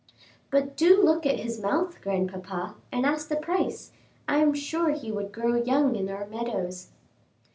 [0.49, 3.91] "But do look at his mouth, grandpapa, and ask the price;
[4.27, 6.87] I am sure he would grow young in our meadows."